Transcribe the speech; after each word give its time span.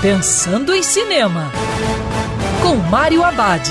Pensando 0.00 0.72
em 0.72 0.80
Cinema, 0.80 1.50
com 2.62 2.76
Mário 2.76 3.24
Abad. 3.24 3.68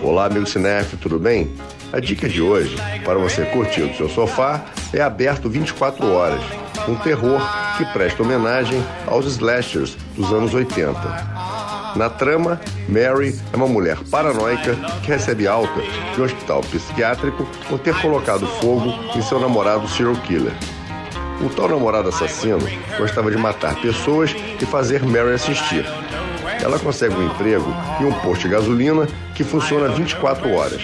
Olá, 0.00 0.24
amigo 0.24 0.46
cinéfilo, 0.46 0.96
tudo 1.02 1.18
bem? 1.18 1.52
A 1.92 2.00
dica 2.00 2.30
de 2.30 2.40
hoje, 2.40 2.74
para 3.04 3.18
você 3.18 3.44
curtir 3.44 3.82
do 3.82 3.94
seu 3.94 4.08
sofá, 4.08 4.64
é 4.94 5.02
aberto 5.02 5.50
24 5.50 6.10
horas, 6.10 6.40
um 6.88 6.94
terror 6.94 7.42
que 7.76 7.84
presta 7.92 8.22
homenagem 8.22 8.82
aos 9.06 9.26
slashers 9.26 9.98
dos 10.16 10.32
anos 10.32 10.54
80. 10.54 11.41
Na 11.94 12.08
trama, 12.08 12.58
Mary 12.88 13.38
é 13.52 13.56
uma 13.56 13.68
mulher 13.68 13.98
paranoica 14.10 14.74
que 15.02 15.08
recebe 15.08 15.46
alta 15.46 15.80
de 16.14 16.20
um 16.20 16.24
hospital 16.24 16.62
psiquiátrico 16.62 17.46
por 17.68 17.78
ter 17.78 17.94
colocado 18.00 18.46
fogo 18.46 18.94
em 19.14 19.20
seu 19.20 19.38
namorado 19.38 19.86
serial 19.88 20.16
killer. 20.16 20.54
O 21.44 21.50
tal 21.50 21.68
namorado 21.68 22.08
assassino 22.08 22.60
gostava 22.96 23.30
de 23.30 23.36
matar 23.36 23.74
pessoas 23.80 24.34
e 24.60 24.64
fazer 24.64 25.02
Mary 25.02 25.34
assistir. 25.34 25.84
Ela 26.62 26.78
consegue 26.78 27.14
um 27.14 27.26
emprego 27.26 27.74
em 28.00 28.06
um 28.06 28.12
posto 28.20 28.42
de 28.42 28.48
gasolina 28.48 29.06
que 29.34 29.44
funciona 29.44 29.88
24 29.88 30.50
horas. 30.50 30.82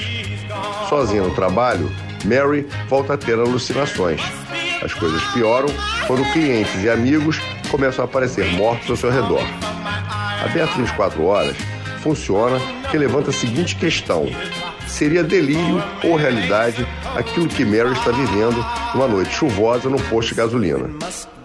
Sozinha 0.91 1.23
no 1.23 1.35
trabalho, 1.35 1.91
Mary 2.25 2.67
volta 2.89 3.15
a 3.15 3.19
ter 3.19 3.39
alucinações. 3.39 4.21
As 4.83 4.93
coisas 4.93 5.23
pioram 5.33 5.69
quando 6.07 6.31
clientes 6.33 6.83
e 6.83 6.91
amigos 6.91 7.41
começam 7.71 8.05
a 8.05 8.09
aparecer 8.09 8.53
mortos 8.57 8.91
ao 8.91 8.97
seu 8.97 9.11
redor. 9.11 9.43
Aberto 10.45 10.77
24 10.77 11.25
horas, 11.25 11.57
funciona 12.03 12.59
que 12.91 12.97
levanta 12.97 13.31
a 13.31 13.33
seguinte 13.33 13.77
questão: 13.77 14.27
seria 14.87 15.23
delírio 15.23 15.83
ou 16.05 16.17
realidade 16.17 16.87
aquilo 17.17 17.49
que 17.49 17.65
Mary 17.65 17.93
está 17.93 18.11
vivendo 18.11 18.65
numa 18.95 19.09
noite 19.09 19.35
chuvosa 19.35 19.89
no 19.89 20.01
posto 20.05 20.31
de 20.31 20.37
gasolina? 20.37 20.91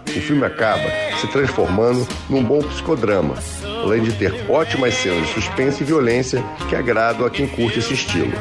O 0.06 0.20
filme 0.20 0.44
acaba 0.44 0.88
se 1.20 1.26
transformando 1.26 2.06
num 2.30 2.42
bom 2.42 2.60
psicodrama, 2.60 3.34
além 3.82 4.02
de 4.02 4.12
ter 4.12 4.32
ótimas 4.48 4.94
cenas 4.94 5.26
de 5.26 5.34
suspense 5.34 5.82
e 5.82 5.86
violência 5.86 6.42
que 6.68 6.76
agradam 6.76 7.26
a 7.26 7.30
quem 7.30 7.48
curte 7.48 7.80
esse 7.80 7.94
estilo. 7.94 8.32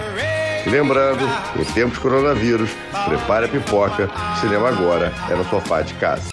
Lembrando, 0.67 1.27
em 1.59 1.63
tempos 1.73 1.95
de 1.95 1.99
coronavírus, 1.99 2.69
prepare 3.07 3.45
a 3.45 3.49
pipoca, 3.49 4.09
cinema 4.39 4.69
agora 4.69 5.11
é 5.29 5.35
no 5.35 5.43
sofá 5.49 5.81
de 5.81 5.93
casa. 5.95 6.32